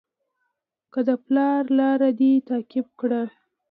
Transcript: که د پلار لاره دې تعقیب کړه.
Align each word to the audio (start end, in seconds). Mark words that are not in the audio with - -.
که 0.91 0.99
د 1.07 1.09
پلار 1.25 1.63
لاره 1.79 2.09
دې 2.19 2.31
تعقیب 2.49 2.87
کړه. 2.99 3.23